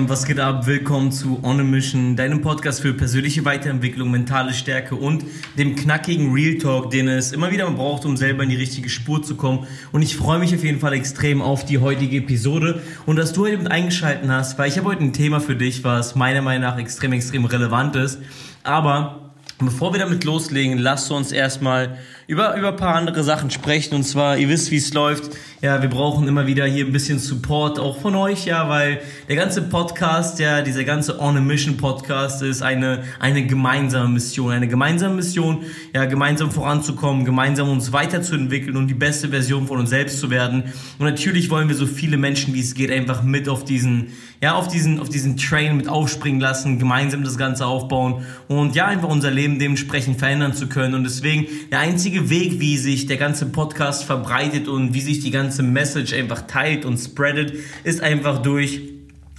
[0.00, 0.66] Fam, was geht ab?
[0.66, 5.26] Willkommen zu On a Mission, deinem Podcast für persönliche Weiterentwicklung, mentale Stärke und
[5.58, 9.22] dem knackigen Real Talk, den es immer wieder braucht, um selber in die richtige Spur
[9.22, 9.66] zu kommen.
[9.92, 13.44] Und ich freue mich auf jeden Fall extrem auf die heutige Episode und dass du
[13.44, 16.62] heute mit eingeschaltet hast, weil ich habe heute ein Thema für dich, was meiner Meinung
[16.62, 18.20] nach extrem, extrem relevant ist.
[18.62, 21.98] Aber bevor wir damit loslegen, lasst uns erstmal
[22.30, 23.96] über, über ein paar andere Sachen sprechen.
[23.96, 25.36] Und zwar, ihr wisst, wie es läuft.
[25.62, 29.36] Ja, wir brauchen immer wieder hier ein bisschen Support auch von euch, ja, weil der
[29.36, 34.52] ganze Podcast, ja, dieser ganze On a Mission Podcast ist eine, eine gemeinsame Mission.
[34.52, 39.90] Eine gemeinsame Mission, ja, gemeinsam voranzukommen, gemeinsam uns weiterzuentwickeln und die beste Version von uns
[39.90, 40.62] selbst zu werden.
[40.98, 44.54] Und natürlich wollen wir so viele Menschen, wie es geht, einfach mit auf diesen, ja,
[44.54, 49.08] auf diesen, auf diesen Train mit aufspringen lassen, gemeinsam das Ganze aufbauen und ja, einfach
[49.08, 50.94] unser Leben dementsprechend verändern zu können.
[50.94, 55.20] Und deswegen der einzige einzige Weg, wie sich der ganze Podcast verbreitet und wie sich
[55.20, 57.54] die ganze Message einfach teilt und spreadet,
[57.84, 58.82] ist einfach durch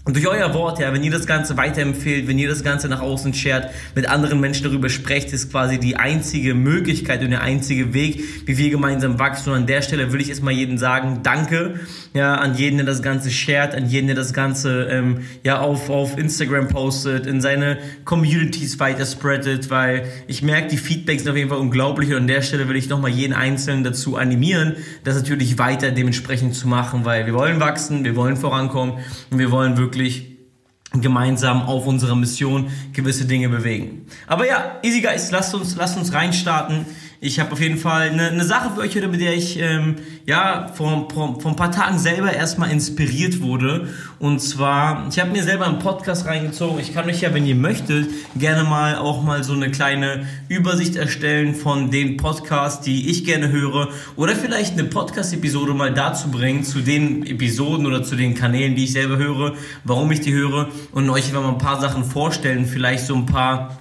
[0.03, 3.01] und durch euer Wort, ja, wenn ihr das Ganze weiterempfehlt, wenn ihr das Ganze nach
[3.01, 7.93] außen shared, mit anderen Menschen darüber sprecht, ist quasi die einzige Möglichkeit und der einzige
[7.93, 9.51] Weg, wie wir gemeinsam wachsen.
[9.51, 11.75] Und an der Stelle will ich erstmal jedem sagen, danke,
[12.15, 15.91] ja, an jeden, der das Ganze shared, an jeden, der das Ganze, ähm, ja, auf,
[15.91, 21.37] auf Instagram postet, in seine Communities weiter spreadet, weil ich merke, die Feedbacks sind auf
[21.37, 25.15] jeden Fall unglaublich und an der Stelle will ich nochmal jeden Einzelnen dazu animieren, das
[25.15, 28.95] natürlich weiter dementsprechend zu machen, weil wir wollen wachsen, wir wollen vorankommen
[29.29, 30.37] und wir wollen wirklich wirklich
[30.93, 34.05] gemeinsam auf unserer Mission gewisse Dinge bewegen.
[34.27, 36.85] Aber ja, Easy Guys, lasst uns, lasst uns reinstarten.
[37.23, 39.97] Ich habe auf jeden Fall eine, eine Sache für euch heute, mit der ich ähm,
[40.25, 43.89] ja vor, vor, vor ein paar Tagen selber erstmal inspiriert wurde.
[44.17, 46.79] Und zwar, ich habe mir selber einen Podcast reingezogen.
[46.79, 50.95] Ich kann euch ja, wenn ihr möchtet, gerne mal auch mal so eine kleine Übersicht
[50.95, 53.89] erstellen von den Podcasts, die ich gerne höre.
[54.15, 58.85] Oder vielleicht eine Podcast-Episode mal dazu bringen, zu den Episoden oder zu den Kanälen, die
[58.85, 59.53] ich selber höre,
[59.83, 62.65] warum ich die höre und euch einfach mal ein paar Sachen vorstellen.
[62.65, 63.77] Vielleicht so ein paar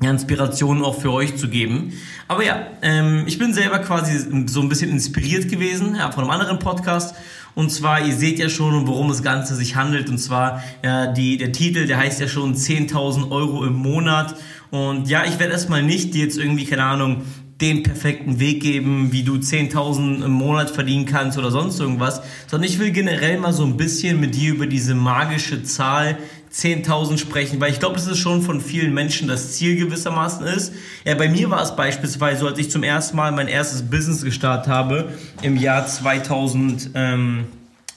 [0.00, 1.92] Inspirationen auch für euch zu geben.
[2.28, 6.30] Aber ja, ähm, ich bin selber quasi so ein bisschen inspiriert gewesen ja, von einem
[6.30, 7.14] anderen Podcast.
[7.54, 10.10] Und zwar, ihr seht ja schon, worum das Ganze sich handelt.
[10.10, 14.36] Und zwar, ja, die, der Titel, der heißt ja schon 10.000 Euro im Monat.
[14.70, 17.22] Und ja, ich werde erstmal nicht jetzt irgendwie, keine Ahnung,
[17.60, 22.68] den perfekten Weg geben, wie du 10.000 im Monat verdienen kannst oder sonst irgendwas, sondern
[22.68, 26.18] ich will generell mal so ein bisschen mit dir über diese magische Zahl
[26.52, 30.72] 10.000 sprechen, weil ich glaube, es schon von vielen Menschen das Ziel gewissermaßen ist.
[31.04, 34.22] Ja, bei mir war es beispielsweise so, als ich zum ersten Mal mein erstes Business
[34.22, 35.12] gestartet habe
[35.42, 36.90] im Jahr 2000.
[36.94, 37.46] Ähm,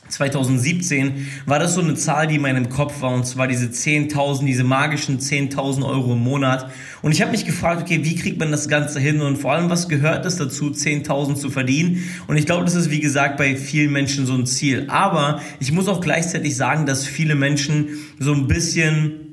[0.09, 4.45] 2017 war das so eine Zahl, die in meinem Kopf war, und zwar diese 10.000,
[4.45, 6.69] diese magischen 10.000 Euro im Monat.
[7.01, 9.69] Und ich habe mich gefragt, okay, wie kriegt man das Ganze hin und vor allem,
[9.69, 12.03] was gehört es dazu, 10.000 zu verdienen?
[12.27, 14.85] Und ich glaube, das ist, wie gesagt, bei vielen Menschen so ein Ziel.
[14.89, 17.89] Aber ich muss auch gleichzeitig sagen, dass viele Menschen
[18.19, 19.28] so ein bisschen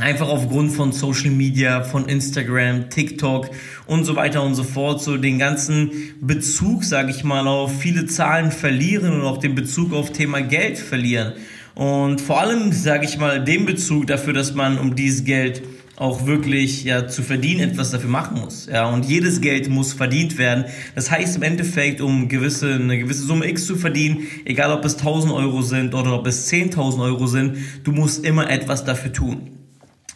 [0.00, 3.50] einfach aufgrund von Social Media, von Instagram, TikTok
[3.86, 5.90] und so weiter und so fort, so den ganzen
[6.20, 10.78] Bezug, sage ich mal, auf viele Zahlen verlieren und auch den Bezug auf Thema Geld
[10.78, 11.32] verlieren.
[11.74, 15.62] Und vor allem, sage ich mal, den Bezug dafür, dass man um dieses Geld
[16.00, 18.66] auch wirklich ja zu verdienen etwas dafür machen muss.
[18.66, 20.64] Ja, und jedes Geld muss verdient werden.
[20.94, 24.96] Das heißt im Endeffekt, um gewisse, eine gewisse Summe X zu verdienen, egal ob es
[24.96, 29.59] 1000 Euro sind oder ob es 10.000 Euro sind, du musst immer etwas dafür tun.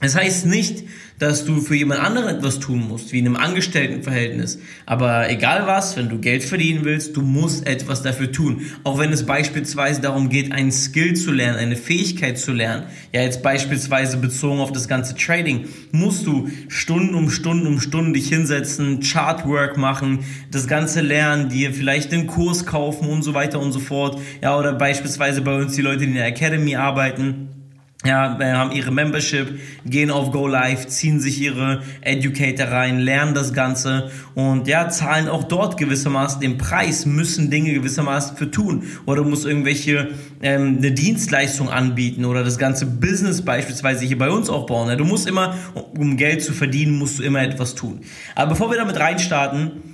[0.01, 0.85] Das heißt nicht,
[1.19, 4.59] dass du für jemand anderen etwas tun musst, wie in einem Angestelltenverhältnis.
[4.85, 8.63] Aber egal was, wenn du Geld verdienen willst, du musst etwas dafür tun.
[8.83, 12.87] Auch wenn es beispielsweise darum geht, einen Skill zu lernen, eine Fähigkeit zu lernen.
[13.13, 18.13] Ja, jetzt beispielsweise bezogen auf das ganze Trading, musst du Stunden um Stunden um Stunden
[18.13, 23.61] dich hinsetzen, Chartwork machen, das Ganze lernen, dir vielleicht einen Kurs kaufen und so weiter
[23.61, 24.21] und so fort.
[24.43, 27.54] Ja, oder beispielsweise bei uns die Leute, die in der Academy arbeiten
[28.05, 33.55] ja, haben ihre Membership, gehen auf Go Live, ziehen sich ihre Educator rein, lernen das
[33.55, 39.23] Ganze und ja, zahlen auch dort gewissermaßen den Preis, müssen Dinge gewissermaßen für tun oder
[39.23, 40.11] muss irgendwelche
[40.43, 44.89] ähm, eine Dienstleistung anbieten oder das ganze Business beispielsweise hier bei uns aufbauen.
[44.89, 44.97] Ne?
[44.97, 48.01] Du musst immer, um Geld zu verdienen, musst du immer etwas tun.
[48.35, 49.94] Aber bevor wir damit reinstarten,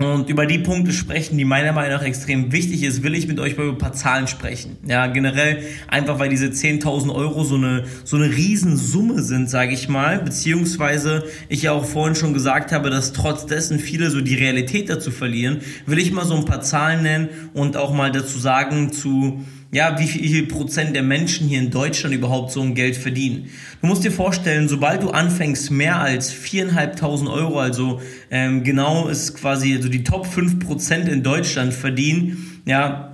[0.00, 3.38] und über die Punkte sprechen, die meiner Meinung nach extrem wichtig ist, will ich mit
[3.38, 4.78] euch über ein paar Zahlen sprechen.
[4.86, 9.90] Ja, generell einfach, weil diese 10.000 Euro so eine, so eine Riesensumme sind, sage ich
[9.90, 14.36] mal, beziehungsweise ich ja auch vorhin schon gesagt habe, dass trotz dessen viele so die
[14.36, 18.38] Realität dazu verlieren, will ich mal so ein paar Zahlen nennen und auch mal dazu
[18.38, 22.96] sagen zu, ja, wie viel Prozent der Menschen hier in Deutschland überhaupt so ein Geld
[22.96, 23.50] verdienen.
[23.80, 28.00] Du musst dir vorstellen, sobald du anfängst, mehr als viereinhalbtausend Euro, also
[28.30, 33.06] ähm, genau ist quasi also die Top 5 Prozent in Deutschland verdienen, ja,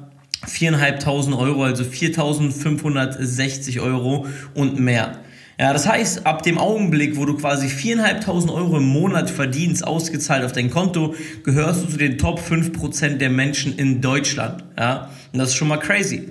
[0.46, 5.18] 4.500 Euro, also 4.560 Euro und mehr.
[5.58, 10.44] Ja, das heißt, ab dem Augenblick, wo du quasi 4.500 Euro im Monat verdienst, ausgezahlt
[10.44, 11.14] auf dein Konto,
[11.44, 14.64] gehörst du zu den Top 5% der Menschen in Deutschland.
[14.78, 16.28] Ja, und das ist schon mal crazy.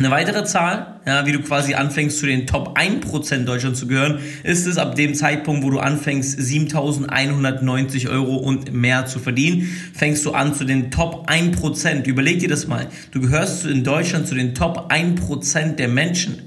[0.00, 4.18] Eine weitere Zahl, ja, wie du quasi anfängst zu den Top 1% Deutschland zu gehören,
[4.44, 10.24] ist es ab dem Zeitpunkt, wo du anfängst 7.190 Euro und mehr zu verdienen, fängst
[10.24, 12.06] du an zu den Top 1%.
[12.06, 12.86] Überleg dir das mal.
[13.10, 16.44] Du gehörst in Deutschland zu den Top 1% der Menschen.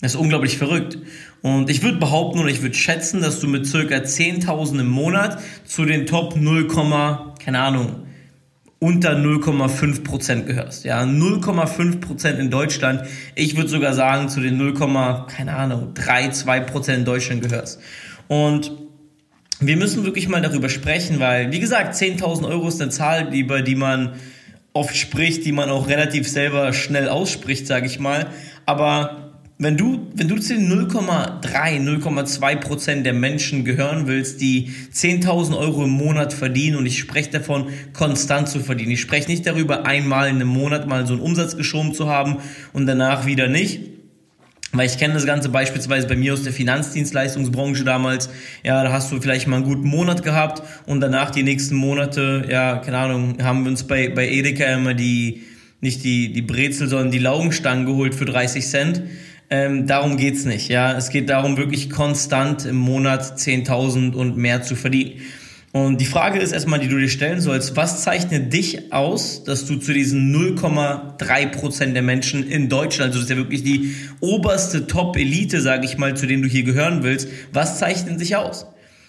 [0.00, 0.96] Das ist unglaublich verrückt.
[1.42, 5.42] Und ich würde behaupten oder ich würde schätzen, dass du mit circa 10.000 im Monat
[5.64, 8.05] zu den Top 0, keine Ahnung,
[8.78, 10.84] unter 0,5% gehörst.
[10.84, 13.02] Ja, 0,5% in Deutschland.
[13.34, 14.74] Ich würde sogar sagen, zu den 0,
[15.28, 17.80] keine Ahnung, 3, 2% in Deutschland gehörst.
[18.28, 18.72] Und
[19.60, 23.62] wir müssen wirklich mal darüber sprechen, weil, wie gesagt, 10.000 Euro ist eine Zahl, über
[23.62, 24.14] die man
[24.74, 28.26] oft spricht, die man auch relativ selber schnell ausspricht, sage ich mal.
[28.66, 29.25] Aber
[29.58, 31.40] wenn du, wenn du zu den 0,3,
[31.80, 37.30] 0,2 Prozent der Menschen gehören willst, die 10.000 Euro im Monat verdienen, und ich spreche
[37.30, 38.90] davon, konstant zu verdienen.
[38.90, 42.36] Ich spreche nicht darüber, einmal in einem Monat mal so einen Umsatz geschoben zu haben
[42.74, 43.80] und danach wieder nicht.
[44.72, 48.28] Weil ich kenne das Ganze beispielsweise bei mir aus der Finanzdienstleistungsbranche damals.
[48.62, 52.46] Ja, da hast du vielleicht mal einen guten Monat gehabt und danach die nächsten Monate,
[52.50, 55.44] ja, keine Ahnung, haben wir uns bei, bei Edeka immer die,
[55.80, 59.02] nicht die, die Brezel, sondern die Laugenstangen geholt für 30 Cent.
[59.48, 60.68] Ähm, darum geht's nicht.
[60.68, 65.20] Ja, es geht darum, wirklich konstant im Monat 10.000 und mehr zu verdienen.
[65.72, 69.66] Und die Frage ist erstmal, die du dir stellen sollst, was zeichnet dich aus, dass
[69.66, 73.94] du zu diesen 0,3 Prozent der Menschen in Deutschland, also das ist ja wirklich die
[74.20, 78.66] oberste Top-Elite, sage ich mal, zu denen du hier gehören willst, was zeichnet dich aus?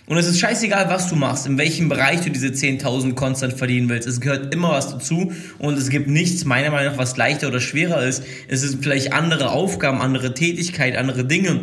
[0.07, 3.89] Und es ist scheißegal, was du machst, in welchem Bereich du diese 10.000 konstant verdienen
[3.89, 4.07] willst.
[4.07, 7.59] Es gehört immer was dazu und es gibt nichts, meiner Meinung nach, was leichter oder
[7.59, 8.23] schwerer ist.
[8.47, 11.59] Es sind vielleicht andere Aufgaben, andere Tätigkeit, andere Dinge,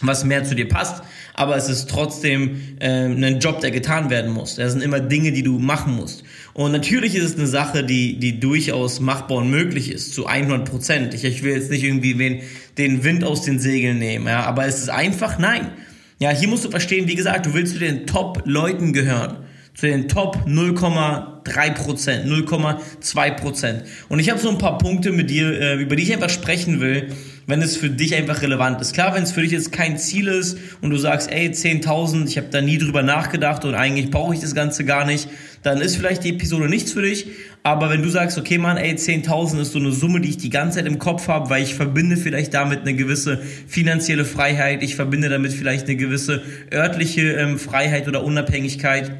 [0.00, 1.04] was mehr zu dir passt.
[1.34, 4.56] Aber es ist trotzdem äh, ein Job, der getan werden muss.
[4.56, 6.24] Das sind immer Dinge, die du machen musst.
[6.54, 10.68] Und natürlich ist es eine Sache, die, die durchaus machbar und möglich ist, zu 100
[10.68, 11.14] Prozent.
[11.14, 12.40] Ich, ich will jetzt nicht irgendwie wen,
[12.78, 15.70] den Wind aus den Segeln nehmen, ja, aber es ist einfach nein.
[16.18, 19.44] Ja, hier musst du verstehen, wie gesagt, du willst zu den Top-Leuten gehören.
[19.74, 23.82] Zu den Top 0,3%, 0,2%.
[24.08, 26.80] Und ich habe so ein paar Punkte mit dir, äh, über die ich einfach sprechen
[26.80, 27.10] will,
[27.46, 28.92] wenn es für dich einfach relevant ist.
[28.92, 32.36] Klar, wenn es für dich jetzt kein Ziel ist und du sagst, ey, 10.000, ich
[32.36, 35.28] habe da nie drüber nachgedacht und eigentlich brauche ich das Ganze gar nicht,
[35.62, 37.28] dann ist vielleicht die Episode nichts für dich.
[37.62, 40.50] Aber wenn du sagst, okay, Mann, ey, 10.000 ist so eine Summe, die ich die
[40.50, 44.96] ganze Zeit im Kopf habe, weil ich verbinde vielleicht damit eine gewisse finanzielle Freiheit, ich
[44.96, 46.42] verbinde damit vielleicht eine gewisse
[46.72, 49.12] örtliche ähm, Freiheit oder Unabhängigkeit,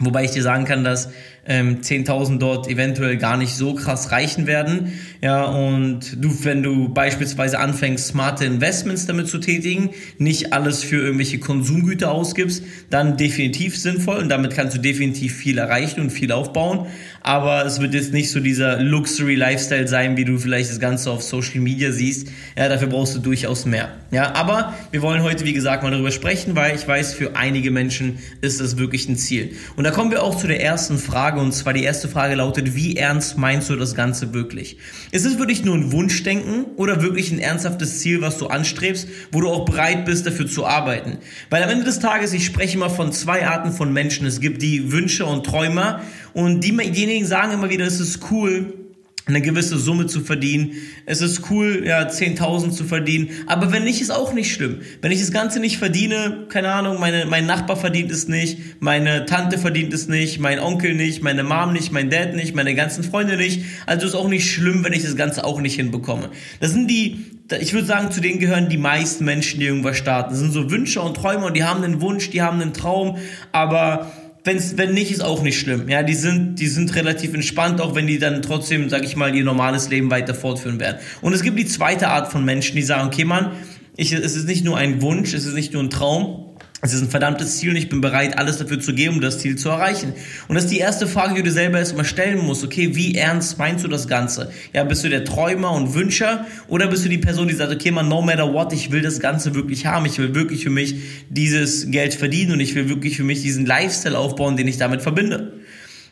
[0.00, 1.10] Wobei ich dir sagen kann, dass
[1.46, 4.92] ähm, 10.000 dort eventuell gar nicht so krass reichen werden.
[5.20, 10.96] Ja, und du, wenn du beispielsweise anfängst, smarte Investments damit zu tätigen, nicht alles für
[10.96, 16.32] irgendwelche Konsumgüter ausgibst, dann definitiv sinnvoll und damit kannst du definitiv viel erreichen und viel
[16.32, 16.86] aufbauen.
[17.22, 21.10] Aber es wird jetzt nicht so dieser Luxury Lifestyle sein, wie du vielleicht das Ganze
[21.10, 22.28] auf Social Media siehst.
[22.54, 23.88] Ja, dafür brauchst du durchaus mehr.
[24.10, 27.70] Ja, aber wir wollen heute, wie gesagt, mal darüber sprechen, weil ich weiß, für einige
[27.70, 29.56] Menschen ist das wirklich ein Ziel.
[29.74, 32.36] Und da kommen wir auch zu der ersten Frage Frage und zwar die erste Frage
[32.36, 34.76] lautet, wie ernst meinst du das Ganze wirklich?
[35.10, 39.40] Ist es wirklich nur ein Wunschdenken oder wirklich ein ernsthaftes Ziel, was du anstrebst, wo
[39.40, 41.18] du auch bereit bist, dafür zu arbeiten?
[41.50, 44.26] Weil am Ende des Tages, ich spreche immer von zwei Arten von Menschen.
[44.26, 46.02] Es gibt die Wünsche und Träumer
[46.34, 48.83] und die, diejenigen sagen immer wieder, es ist cool,
[49.26, 50.72] eine gewisse Summe zu verdienen.
[51.06, 53.30] Es ist cool, ja, 10.000 zu verdienen.
[53.46, 54.80] Aber wenn nicht, ist auch nicht schlimm.
[55.00, 59.24] Wenn ich das Ganze nicht verdiene, keine Ahnung, meine, mein Nachbar verdient es nicht, meine
[59.24, 63.02] Tante verdient es nicht, mein Onkel nicht, meine Mom nicht, mein Dad nicht, meine ganzen
[63.02, 63.62] Freunde nicht.
[63.86, 66.28] Also ist auch nicht schlimm, wenn ich das Ganze auch nicht hinbekomme.
[66.60, 67.24] Das sind die,
[67.60, 70.30] ich würde sagen, zu denen gehören die meisten Menschen, die irgendwas starten.
[70.32, 73.16] Das sind so Wünsche und Träume und die haben einen Wunsch, die haben einen Traum,
[73.52, 74.12] aber
[74.44, 75.88] wenn's, wenn nicht, ist auch nicht schlimm.
[75.88, 79.34] Ja, die sind, die sind relativ entspannt, auch wenn die dann trotzdem, sag ich mal,
[79.34, 80.98] ihr normales Leben weiter fortführen werden.
[81.22, 83.52] Und es gibt die zweite Art von Menschen, die sagen, okay, Mann,
[83.96, 86.53] ich, es ist nicht nur ein Wunsch, es ist nicht nur ein Traum,
[86.84, 89.38] es ist ein verdammtes Ziel und ich bin bereit, alles dafür zu geben, um das
[89.38, 90.12] Ziel zu erreichen.
[90.48, 92.62] Und das ist die erste Frage, die du selber erstmal stellen musst.
[92.62, 94.50] Okay, wie ernst meinst du das Ganze?
[94.74, 97.90] Ja, bist du der Träumer und Wünscher oder bist du die Person, die sagt, okay,
[97.90, 100.04] man, no matter what, ich will das Ganze wirklich haben.
[100.04, 100.94] Ich will wirklich für mich
[101.30, 105.00] dieses Geld verdienen und ich will wirklich für mich diesen Lifestyle aufbauen, den ich damit
[105.00, 105.54] verbinde.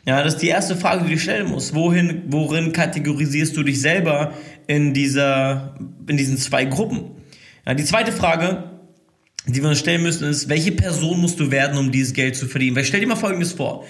[0.07, 1.75] Ja, das ist die erste Frage, die du stellen musst.
[1.75, 4.33] Wohin, worin kategorisierst du dich selber
[4.65, 5.75] in dieser,
[6.07, 7.11] in diesen zwei Gruppen?
[7.63, 8.72] Ja, die zweite Frage,
[9.45, 12.47] die wir uns stellen müssen, ist, welche Person musst du werden, um dieses Geld zu
[12.47, 12.75] verdienen?
[12.75, 13.85] Weil stell dir mal Folgendes vor.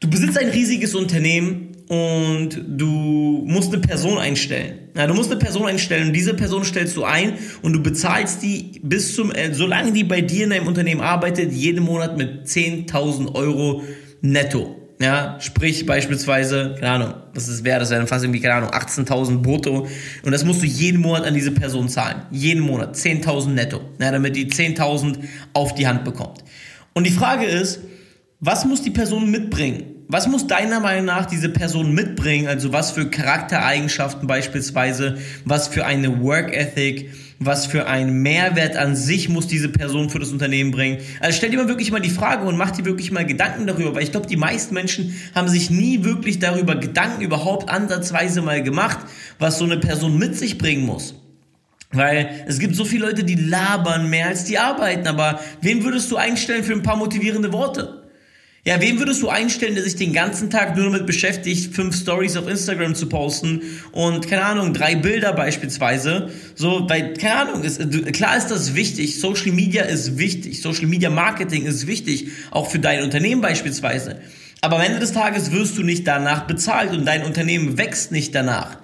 [0.00, 4.78] Du besitzt ein riesiges Unternehmen und du musst eine Person einstellen.
[4.96, 8.42] Ja, du musst eine Person einstellen und diese Person stellst du ein und du bezahlst
[8.42, 12.46] die bis zum, äh, solange die bei dir in deinem Unternehmen arbeitet, jeden Monat mit
[12.46, 13.82] 10.000 Euro
[14.22, 14.79] netto.
[15.00, 18.70] Ja, sprich beispielsweise, keine Ahnung, was ist wäre, das wäre dann fast irgendwie, keine Ahnung,
[18.70, 19.88] 18.000 brutto.
[20.22, 22.22] Und das musst du jeden Monat an diese Person zahlen.
[22.30, 23.80] Jeden Monat 10.000 netto.
[23.98, 25.20] Ja, damit die 10.000
[25.54, 26.44] auf die Hand bekommt.
[26.92, 27.80] Und die Frage ist,
[28.40, 29.84] was muss die Person mitbringen?
[30.08, 32.46] Was muss deiner Meinung nach diese Person mitbringen?
[32.46, 35.16] Also was für Charaktereigenschaften beispielsweise,
[35.46, 37.10] was für eine Work Ethic,
[37.42, 40.98] was für einen Mehrwert an sich muss diese Person für das Unternehmen bringen?
[41.20, 43.94] Also stell dir mal wirklich mal die Frage und mach dir wirklich mal Gedanken darüber,
[43.94, 48.62] weil ich glaube, die meisten Menschen haben sich nie wirklich darüber Gedanken überhaupt ansatzweise mal
[48.62, 48.98] gemacht,
[49.38, 51.14] was so eine Person mit sich bringen muss.
[51.92, 56.10] Weil es gibt so viele Leute, die labern mehr als die arbeiten, aber wen würdest
[56.10, 57.99] du einstellen für ein paar motivierende Worte?
[58.62, 62.36] Ja, wen würdest du einstellen, der sich den ganzen Tag nur damit beschäftigt, fünf Stories
[62.36, 63.62] auf Instagram zu posten
[63.92, 66.28] und, keine Ahnung, drei Bilder beispielsweise?
[66.56, 67.80] So, weil, keine Ahnung, ist,
[68.12, 69.18] klar ist das wichtig.
[69.18, 70.60] Social Media ist wichtig.
[70.60, 72.28] Social Media Marketing ist wichtig.
[72.50, 74.20] Auch für dein Unternehmen beispielsweise.
[74.60, 78.34] Aber am Ende des Tages wirst du nicht danach bezahlt und dein Unternehmen wächst nicht
[78.34, 78.76] danach.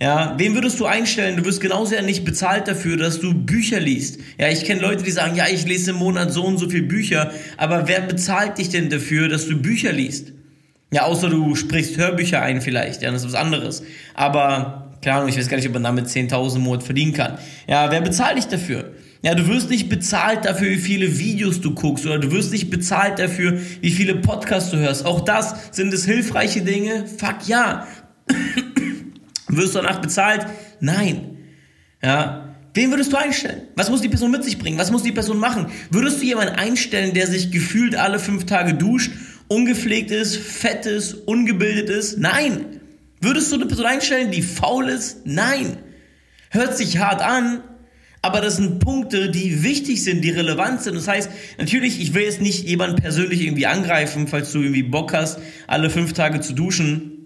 [0.00, 1.36] Ja, wen würdest du einstellen?
[1.36, 4.20] Du wirst genauso ja nicht bezahlt dafür, dass du Bücher liest.
[4.38, 6.82] Ja, ich kenne Leute, die sagen, ja, ich lese im Monat so und so viel
[6.82, 10.32] Bücher, aber wer bezahlt dich denn dafür, dass du Bücher liest?
[10.92, 13.82] Ja, außer du sprichst Hörbücher ein vielleicht, ja, das ist was anderes.
[14.14, 17.36] Aber, keine Ahnung, ich weiß gar nicht, ob man damit 10.000 im Monat verdienen kann.
[17.66, 18.92] Ja, wer bezahlt dich dafür?
[19.22, 22.70] Ja, du wirst nicht bezahlt dafür, wie viele Videos du guckst oder du wirst nicht
[22.70, 25.04] bezahlt dafür, wie viele Podcasts du hörst.
[25.04, 27.04] Auch das sind es hilfreiche Dinge?
[27.18, 27.86] Fuck ja.
[29.48, 30.46] Wirst du danach bezahlt?
[30.80, 31.38] Nein.
[32.02, 32.54] Ja.
[32.74, 33.62] Wen würdest du einstellen?
[33.74, 34.78] Was muss die Person mit sich bringen?
[34.78, 35.66] Was muss die Person machen?
[35.90, 39.10] Würdest du jemanden einstellen, der sich gefühlt alle fünf Tage duscht,
[39.48, 42.18] ungepflegt ist, fett ist, ungebildet ist?
[42.18, 42.80] Nein.
[43.20, 45.26] Würdest du eine Person einstellen, die faul ist?
[45.26, 45.78] Nein.
[46.50, 47.62] Hört sich hart an,
[48.22, 50.94] aber das sind Punkte, die wichtig sind, die relevant sind.
[50.94, 55.12] Das heißt, natürlich, ich will jetzt nicht jemanden persönlich irgendwie angreifen, falls du irgendwie Bock
[55.12, 57.17] hast, alle fünf Tage zu duschen.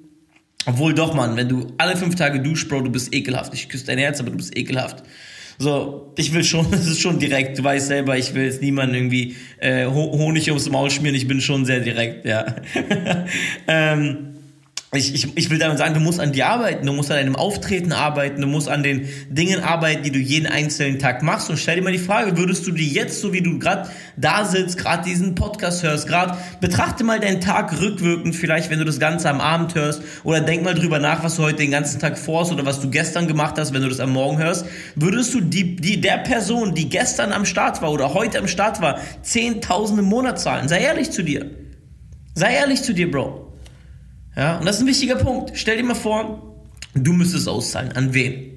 [0.67, 3.53] Obwohl doch, Mann, wenn du alle fünf Tage duschst, Bro, du bist ekelhaft.
[3.55, 5.03] Ich küsse dein Herz, aber du bist ekelhaft.
[5.59, 7.59] So, ich will schon, das ist schon direkt.
[7.59, 11.17] Du weißt selber, ich will jetzt niemanden irgendwie äh, Honig ums Maul schmieren.
[11.17, 12.57] Ich bin schon sehr direkt, ja.
[13.69, 14.35] ähm,
[14.95, 17.35] ich, ich, ich will damit sagen, du musst an dir arbeiten, du musst an deinem
[17.35, 21.49] Auftreten arbeiten, du musst an den Dingen arbeiten, die du jeden einzelnen Tag machst.
[21.49, 24.45] Und stell dir mal die Frage, würdest du dir jetzt, so wie du gerade da
[24.45, 29.01] sitzt, gerade diesen Podcast hörst, gerade betrachte mal deinen Tag rückwirkend, vielleicht wenn du das
[29.01, 32.19] Ganze am Abend hörst, oder denk mal drüber nach, was du heute den ganzen Tag
[32.19, 34.67] vorhast oder was du gestern gemacht hast, wenn du das am Morgen hörst.
[34.95, 38.83] Würdest du die, die der Person, die gestern am Start war oder heute am Start
[38.83, 40.69] war, 10.000 im Monat zahlen?
[40.69, 41.51] Sei ehrlich zu dir.
[42.35, 43.42] Sei ehrlich zu dir, Bro.
[44.37, 45.53] Ja, und das ist ein wichtiger Punkt.
[45.55, 46.57] Stell dir mal vor,
[46.95, 47.93] du müsstest auszahlen.
[47.93, 48.53] An wen?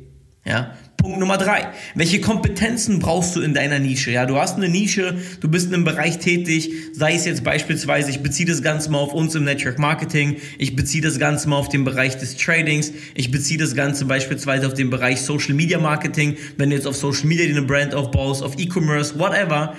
[0.45, 1.67] Ja, Punkt Nummer drei.
[1.93, 4.11] Welche Kompetenzen brauchst du in deiner Nische?
[4.11, 8.09] Ja, du hast eine Nische, du bist in einem Bereich tätig, sei es jetzt beispielsweise,
[8.09, 11.57] ich beziehe das Ganze mal auf uns im Network Marketing, ich beziehe das Ganze mal
[11.57, 15.79] auf den Bereich des Tradings, ich beziehe das Ganze beispielsweise auf den Bereich Social Media
[15.79, 19.75] Marketing, wenn du jetzt auf Social Media eine Brand aufbaust, auf E-Commerce, whatever.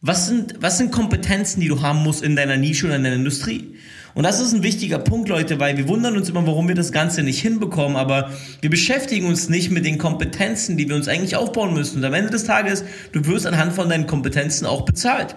[0.00, 3.14] Was sind, was sind Kompetenzen, die du haben musst in deiner Nische oder in deiner
[3.14, 3.76] Industrie?
[4.14, 6.92] Und das ist ein wichtiger Punkt, Leute, weil wir wundern uns immer, warum wir das
[6.92, 11.36] Ganze nicht hinbekommen, aber wir beschäftigen uns nicht mit den Kompetenzen, die wir uns eigentlich
[11.36, 11.98] aufbauen müssen.
[11.98, 15.36] Und am Ende des Tages, du wirst anhand von deinen Kompetenzen auch bezahlt.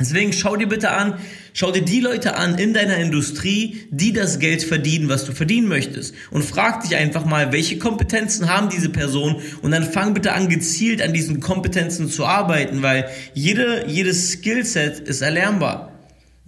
[0.00, 1.14] Deswegen schau dir bitte an,
[1.52, 5.66] schau dir die Leute an in deiner Industrie, die das Geld verdienen, was du verdienen
[5.66, 6.14] möchtest.
[6.30, 10.48] Und frag dich einfach mal, welche Kompetenzen haben diese Personen und dann fang bitte an,
[10.48, 15.97] gezielt an diesen Kompetenzen zu arbeiten, weil jede, jedes Skillset ist erlernbar.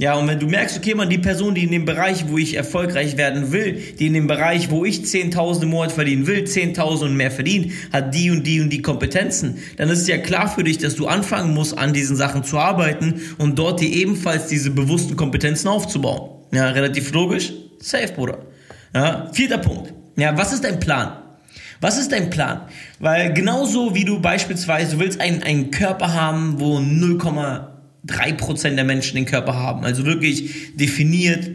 [0.00, 2.56] Ja, und wenn du merkst, okay, man, die Person, die in dem Bereich, wo ich
[2.56, 7.02] erfolgreich werden will, die in dem Bereich, wo ich 10.000 im Monat verdienen will, 10.000
[7.02, 10.48] und mehr verdient, hat die und die und die Kompetenzen, dann ist es ja klar
[10.48, 14.46] für dich, dass du anfangen musst, an diesen Sachen zu arbeiten und dort dir ebenfalls
[14.46, 16.30] diese bewussten Kompetenzen aufzubauen.
[16.50, 17.52] Ja, relativ logisch.
[17.78, 18.38] Safe, Bruder.
[18.94, 19.92] Ja, vierter Punkt.
[20.16, 21.12] Ja, was ist dein Plan?
[21.82, 22.62] Was ist dein Plan?
[23.00, 27.18] Weil genauso wie du beispielsweise, willst einen, einen Körper haben, wo 0,
[28.06, 29.84] 3% der Menschen den Körper haben.
[29.84, 31.50] Also wirklich definiert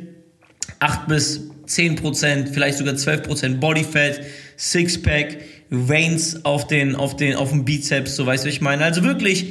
[0.79, 4.21] 8 bis 10%, vielleicht sogar 12% Bodyfat,
[4.57, 5.37] Sixpack,
[5.69, 8.83] Veins auf den, auf den, auf dem Bizeps, so weißt du, ich meine.
[8.83, 9.47] Also wirklich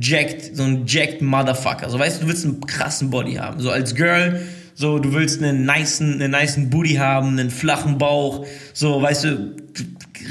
[0.00, 1.90] jacked, so ein jacked Motherfucker.
[1.90, 3.60] So weißt du, du willst einen krassen Body haben.
[3.60, 4.40] So als Girl,
[4.74, 9.56] so du willst einen niceen, einen niceen Booty haben, einen flachen Bauch, so weißt du,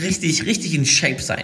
[0.02, 1.44] richtig, richtig in Shape sein.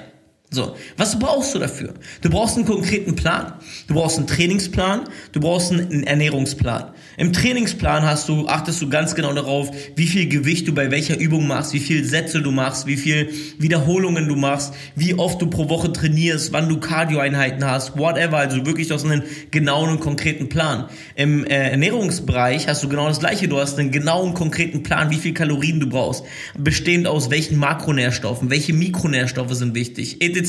[0.54, 1.96] So, was brauchst du dafür?
[2.22, 3.54] Du brauchst einen konkreten Plan.
[3.88, 6.92] Du brauchst einen Trainingsplan, du brauchst einen Ernährungsplan.
[7.18, 11.18] Im Trainingsplan hast du, achtest du ganz genau darauf, wie viel Gewicht du bei welcher
[11.18, 15.48] Übung machst, wie viel Sätze du machst, wie viel Wiederholungen du machst, wie oft du
[15.48, 18.38] pro Woche trainierst, wann du Cardioeinheiten hast, whatever.
[18.38, 20.86] Also wirklich aus einem genauen und konkreten Plan.
[21.16, 23.48] Im äh, Ernährungsbereich hast du genau das gleiche.
[23.48, 26.24] Du hast einen genauen, konkreten Plan, wie viel Kalorien du brauchst,
[26.58, 30.43] bestehend aus welchen Makronährstoffen, welche Mikronährstoffe sind wichtig, etc.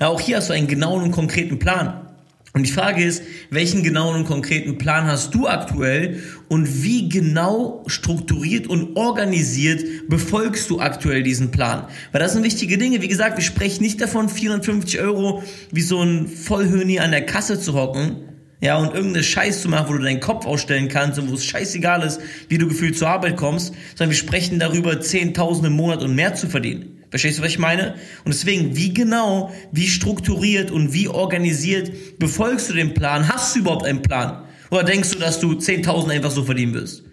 [0.00, 2.08] Ja, auch hier hast du einen genauen und konkreten Plan.
[2.54, 7.84] Und die Frage ist, welchen genauen und konkreten Plan hast du aktuell und wie genau
[7.86, 11.86] strukturiert und organisiert befolgst du aktuell diesen Plan?
[12.10, 13.02] Weil das sind wichtige Dinge.
[13.02, 17.60] Wie gesagt, wir sprechen nicht davon, 450 Euro wie so ein Vollhöni an der Kasse
[17.60, 18.16] zu hocken,
[18.60, 21.44] ja, und irgendeine Scheiß zu machen, wo du deinen Kopf ausstellen kannst und wo es
[21.44, 26.02] scheißegal ist, wie du gefühlt zur Arbeit kommst, sondern wir sprechen darüber, 10.000 im Monat
[26.02, 26.97] und mehr zu verdienen.
[27.10, 27.94] Verstehst du, was ich meine?
[28.24, 33.28] Und deswegen, wie genau, wie strukturiert und wie organisiert befolgst du den Plan?
[33.28, 34.44] Hast du überhaupt einen Plan?
[34.70, 37.04] Oder denkst du, dass du 10.000 einfach so verdienen wirst?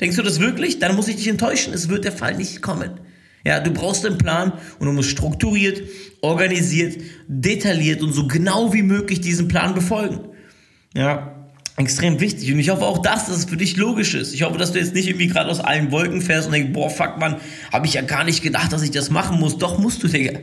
[0.00, 0.78] Denkst du das wirklich?
[0.78, 1.72] Dann muss ich dich enttäuschen.
[1.74, 3.00] Es wird der Fall nicht kommen.
[3.44, 5.82] Ja, du brauchst einen Plan und du musst strukturiert,
[6.20, 10.20] organisiert, detailliert und so genau wie möglich diesen Plan befolgen.
[10.94, 11.45] Ja,
[11.76, 12.52] extrem wichtig.
[12.52, 14.32] Und ich hoffe auch das, dass es für dich logisch ist.
[14.32, 16.90] Ich hoffe, dass du jetzt nicht irgendwie gerade aus allen Wolken fährst und denkst, boah,
[16.90, 17.36] fuck, man,
[17.72, 19.58] habe ich ja gar nicht gedacht, dass ich das machen muss.
[19.58, 20.38] Doch musst du, Digga.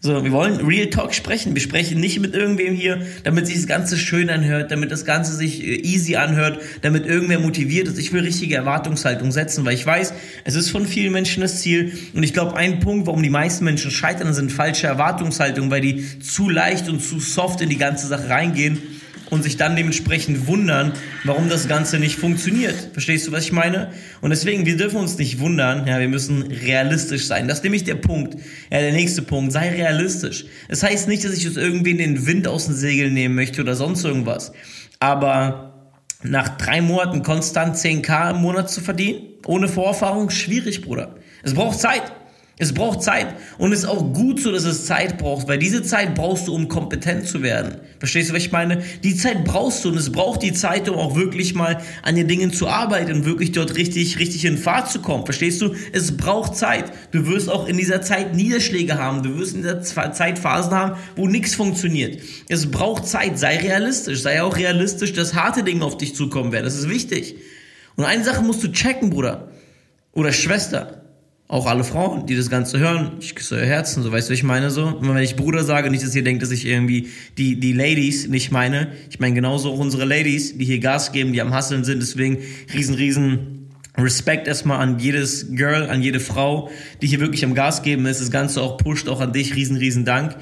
[0.00, 1.54] So, wir wollen Real Talk sprechen.
[1.54, 5.32] Wir sprechen nicht mit irgendwem hier, damit sich das Ganze schön anhört, damit das Ganze
[5.32, 7.98] sich äh, easy anhört, damit irgendwer motiviert ist.
[7.98, 10.12] Ich will richtige Erwartungshaltung setzen, weil ich weiß,
[10.44, 11.96] es ist von vielen Menschen das Ziel.
[12.12, 16.18] Und ich glaube, ein Punkt, warum die meisten Menschen scheitern, sind falsche Erwartungshaltungen, weil die
[16.18, 18.82] zu leicht und zu soft in die ganze Sache reingehen
[19.30, 20.92] und sich dann dementsprechend wundern,
[21.24, 22.74] warum das Ganze nicht funktioniert.
[22.92, 23.92] Verstehst du, was ich meine?
[24.20, 27.48] Und deswegen, wir dürfen uns nicht wundern, ja, wir müssen realistisch sein.
[27.48, 28.34] Das ist nämlich der Punkt.
[28.70, 30.46] Ja, der nächste Punkt, sei realistisch.
[30.68, 33.62] Es das heißt nicht, dass ich jetzt irgendwie den Wind aus den Segeln nehmen möchte
[33.62, 34.52] oder sonst irgendwas.
[35.00, 41.16] Aber nach drei Monaten konstant 10k im Monat zu verdienen, ohne Vorerfahrung, schwierig, Bruder.
[41.42, 42.02] Es braucht Zeit.
[42.56, 45.82] Es braucht Zeit und es ist auch gut so, dass es Zeit braucht, weil diese
[45.82, 47.80] Zeit brauchst du, um kompetent zu werden.
[47.98, 48.80] Verstehst du, was ich meine?
[49.02, 52.28] Die Zeit brauchst du und es braucht die Zeit, um auch wirklich mal an den
[52.28, 55.24] Dingen zu arbeiten und wirklich dort richtig, richtig in Fahrt zu kommen.
[55.24, 55.74] Verstehst du?
[55.90, 56.92] Es braucht Zeit.
[57.10, 59.24] Du wirst auch in dieser Zeit Niederschläge haben.
[59.24, 62.22] Du wirst in dieser Zeit Phasen haben, wo nichts funktioniert.
[62.48, 63.36] Es braucht Zeit.
[63.36, 64.22] Sei realistisch.
[64.22, 66.66] Sei auch realistisch, dass harte Dinge auf dich zukommen werden.
[66.66, 67.34] Das ist wichtig.
[67.96, 69.48] Und eine Sache musst du checken, Bruder.
[70.12, 71.03] Oder Schwester
[71.46, 74.42] auch alle Frauen, die das Ganze hören, ich küsse euer Herzen, so weißt du, ich
[74.42, 74.86] meine so.
[74.86, 78.28] Und wenn ich Bruder sage, nicht, dass ihr denkt, dass ich irgendwie die, die Ladies
[78.28, 78.92] nicht meine.
[79.10, 82.00] Ich meine genauso auch unsere Ladies, die hier Gas geben, die am Hasseln sind.
[82.00, 82.38] Deswegen
[82.72, 86.70] riesen, riesen Respekt erstmal an jedes Girl, an jede Frau,
[87.02, 88.22] die hier wirklich am Gas geben ist.
[88.22, 89.54] Das Ganze auch pusht, auch an dich.
[89.54, 90.36] Riesen, riesen Dank.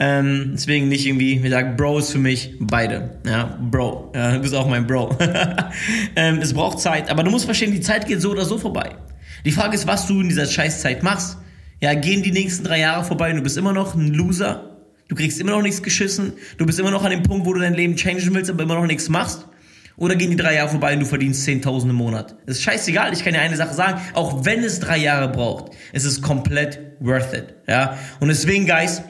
[0.00, 3.18] Ähm, deswegen nicht irgendwie, wie gesagt, Bro ist für mich beide.
[3.24, 4.12] Ja, Bro.
[4.14, 5.16] Ja, du bist auch mein Bro.
[6.16, 8.96] ähm, es braucht Zeit, aber du musst verstehen, die Zeit geht so oder so vorbei.
[9.44, 11.38] Die Frage ist, was du in dieser Scheißzeit machst.
[11.80, 14.76] Ja, gehen die nächsten drei Jahre vorbei und du bist immer noch ein Loser.
[15.08, 16.32] Du kriegst immer noch nichts geschissen.
[16.58, 18.74] Du bist immer noch an dem Punkt, wo du dein Leben changen willst, aber immer
[18.74, 19.46] noch nichts machst.
[19.96, 22.36] Oder gehen die drei Jahre vorbei und du verdienst 10.000 im Monat.
[22.46, 23.12] Das ist scheißegal.
[23.12, 24.00] Ich kann dir eine Sache sagen.
[24.14, 27.54] Auch wenn es drei Jahre braucht, es ist komplett worth it.
[27.66, 27.98] Ja.
[28.20, 29.02] Und deswegen, Guys,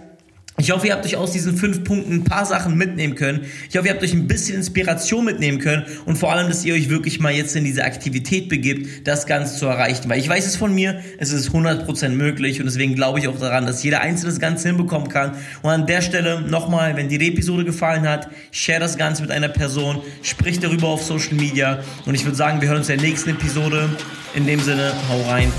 [0.61, 3.47] ich hoffe, ihr habt euch aus diesen fünf Punkten ein paar Sachen mitnehmen können.
[3.71, 6.75] Ich hoffe, ihr habt euch ein bisschen Inspiration mitnehmen können und vor allem, dass ihr
[6.75, 10.09] euch wirklich mal jetzt in diese Aktivität begibt, das Ganze zu erreichen.
[10.09, 13.39] Weil ich weiß es von mir, es ist 100% möglich und deswegen glaube ich auch
[13.39, 15.37] daran, dass jeder Einzelne das Ganze hinbekommen kann.
[15.63, 19.31] Und an der Stelle nochmal, wenn dir die Episode gefallen hat, share das Ganze mit
[19.31, 22.99] einer Person, sprich darüber auf Social Media und ich würde sagen, wir hören uns in
[22.99, 23.89] der nächsten Episode.
[24.35, 25.53] In dem Sinne, hau rein.